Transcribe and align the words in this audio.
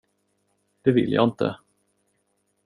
Det 0.81 0.91
vill 0.91 1.11
jag 1.13 1.23
inte. 1.29 1.55